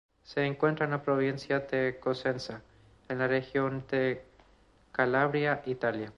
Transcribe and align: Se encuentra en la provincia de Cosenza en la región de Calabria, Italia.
Se 0.23 0.43
encuentra 0.47 0.85
en 0.85 0.91
la 0.93 1.03
provincia 1.03 1.59
de 1.59 1.99
Cosenza 1.99 2.63
en 3.07 3.19
la 3.19 3.27
región 3.27 3.83
de 3.91 4.23
Calabria, 4.91 5.61
Italia. 5.67 6.09